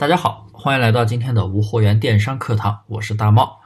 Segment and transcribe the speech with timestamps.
[0.00, 3.60] 大家好，欢迎来到今天的无货源电商课堂，我是大猫，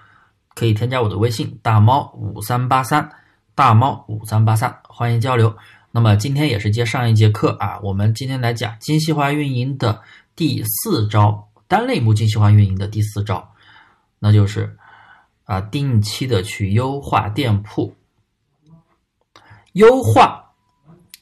[0.56, 3.08] 可以添加我的微信大猫五三八三，
[3.54, 5.56] 大猫五三八三，欢迎交流。
[5.92, 10.02] 那么今天也是接上一节课啊，我们今天来讲精细化运营的
[10.34, 13.48] 第四招，单类目精细化运营的第四招，
[14.18, 14.76] 那就是
[15.44, 17.94] 啊，定期的去优化店铺，
[19.74, 20.50] 优化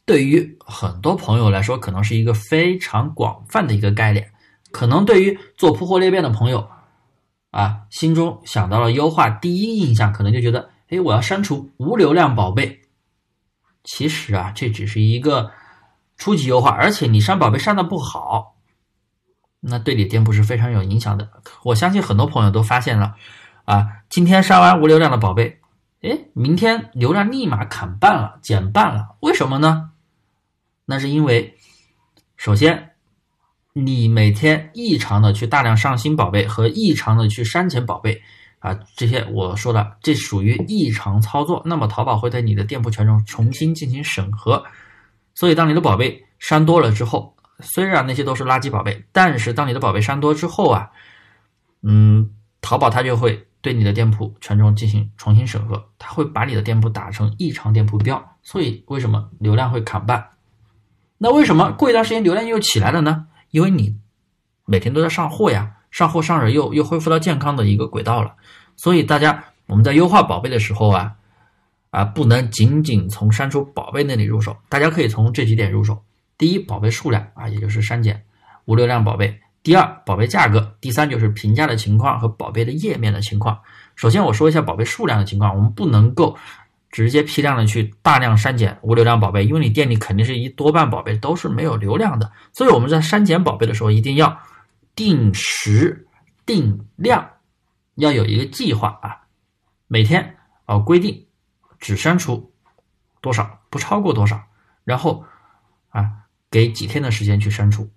[0.07, 4.32] 对于很多朋友来说，可能是一个非常广泛的一个概念。
[4.73, 6.69] 可能对于做铺货裂变的朋友，
[7.51, 12.81] 啊，心中想到了优化，第一印象可能就觉得，哎，我要删除无流量宝贝。
[13.85, 15.53] 其实啊，这只是一个
[16.17, 18.57] 初级优化，而且你删宝贝删的不好，
[19.61, 21.29] 那对你店铺是非常有影响的。
[21.65, 23.15] 我相信很多朋友都发现了，
[23.65, 25.61] 啊，今天删完无流量的宝贝，
[26.01, 29.91] 哎，明天流量立马砍半了，减半了，为什么呢？
[30.87, 31.59] 那是因为，
[32.37, 32.92] 首先。
[33.75, 38.23] 你每天异常的去大量上新宝贝和异常的去删减宝贝
[38.59, 41.63] 啊，这些我说的这属于异常操作。
[41.65, 44.63] 那么淘宝会对你的店铺权重重新进行审核。
[45.35, 50.91] 所以当你的宝贝删多了之后，虽然那些都是垃圾宝贝，但是当你的宝贝删多之后啊，
[51.83, 58.37] 嗯，淘宝它就会对你的店铺权重进行重新审核，它会把你的店铺打成异常店铺标。
[58.43, 60.29] 所以为什么流量会砍半？
[61.17, 63.29] 那为什么过一段时间流量又起来了呢？
[63.53, 63.95] 因为你
[64.65, 68.35] 每天都在上货呀，上货上着又又恢复到健康的一个轨道了，
[68.77, 71.13] 所以大家我们在优化宝贝的时候啊，
[71.91, 76.03] 啊不能仅仅从删除宝贝那里入手，大家可以从这几点入手。
[76.39, 78.25] 第一，宝贝数量啊，也就是删减
[78.65, 79.29] 无流量宝贝；
[79.63, 83.61] 第二，宝贝价格；第三，就是评价的情况和宝贝的页面的情况。
[83.95, 86.37] 首先我说一下宝贝数量的情况，我们不能够。
[86.93, 94.39] 直接批量的去大量删减无流量宝贝，因为你店里肯定是一多半宝贝都是没有流量的，所以我们在删减宝贝的时候一定要
[94.95, 96.07] 定时
[96.45, 97.31] 定量，
[97.95, 99.23] 要有一个计划啊，
[99.89, 101.27] 每天啊规定
[101.81, 102.53] 只删除
[103.23, 104.43] 多少，不超过多少，
[104.85, 105.25] 然后
[105.89, 106.11] 啊
[106.51, 107.91] 给几天的时间去删除，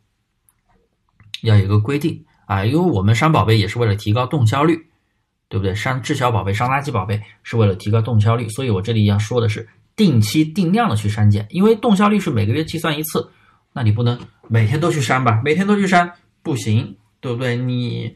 [1.41, 4.89] 要有一个规定啊，因为我们删宝贝也是为了提高动销率。
[5.55, 5.73] 对不对？
[5.73, 13.31] 删滞销宝贝、删垃圾宝贝是为了提高动销率，所以我这里要说的是定期定量的去删减，因为动销率是每个月计算一次，
[13.71, 15.41] 那你不能每天都去删吧？
[15.45, 16.11] 每天都去删
[16.43, 17.55] 不行，对不对？
[17.55, 18.13] 你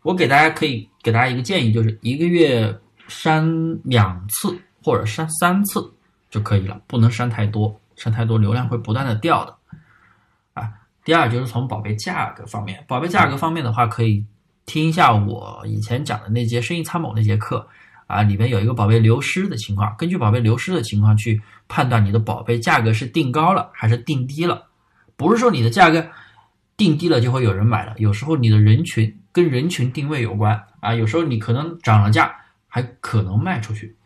[0.00, 2.74] 我给大家可以给大家一个建议，就是一个月
[3.06, 3.46] 删
[3.84, 5.92] 两次或者删三次
[6.30, 9.54] 就可以了，不能删太多，删太多流量会不断的掉的
[10.54, 10.70] 啊。
[11.04, 14.24] 第二就是从宝贝价格方面，宝贝价格方面的话可以。
[14.68, 17.66] 听一下我以前讲的那节生意参谋那节课
[18.06, 24.66] 啊，里面有一个宝贝流失的情况，根据宝贝流失的情况去判断你的宝贝价格是定高了还是定低了。
[25.16, 26.06] 不是说你的价格
[26.76, 32.30] 定低了就会有人买了，有时候你的人群跟人群定位有关啊，有时候你可能涨了价
[32.68, 33.96] 还可能卖出去。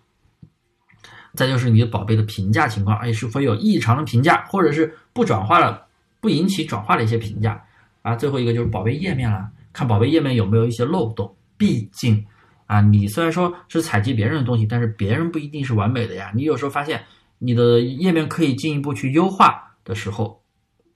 [1.34, 5.87] 再就是你的宝贝的评价情况，哎，是否有异常的评价，或者是不转化了、
[6.21, 7.61] 不引起转化的一些评价
[8.03, 8.15] 啊。
[8.15, 9.50] 最后一个就是宝贝页面了。
[9.72, 12.27] 看宝贝页面有没有一些漏洞，毕竟
[12.66, 16.33] 啊，你虽然说是采集别人的东西，但是别人不一定是完美的呀。
[16.34, 17.05] 你有时候发现
[17.38, 20.43] 你的页面可以进一步去优化的时候，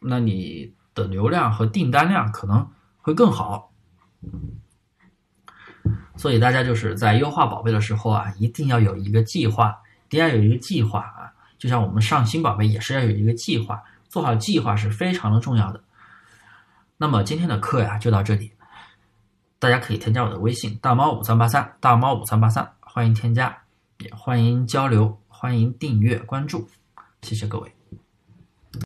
[0.01, 2.67] 那你的流量和订单量可能
[2.99, 3.73] 会更好。
[6.17, 9.77] 所以大家就是在优化宝贝的时候啊，一定要有一个计划，
[10.07, 11.33] 一定要有一个计划啊。
[11.59, 15.83] 就像我们上新宝贝也是要有一个计划，做好计划是非常的重要的。
[16.97, 18.53] 那么今天的课呀，就到这里。
[19.59, 23.57] 大家可以添加我的微信大猫五三八三大猫五三八三，欢迎添加，
[23.99, 26.69] 也欢迎交流，欢迎订阅关注，
[27.23, 27.76] 谢谢各位。